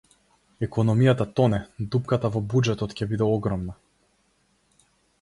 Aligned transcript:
Економијата 0.67 1.27
тоне, 1.41 1.59
дупката 1.97 2.33
во 2.37 2.43
буџетот 2.55 2.99
ќе 3.01 3.11
биде 3.15 3.31
огромна 3.39 3.81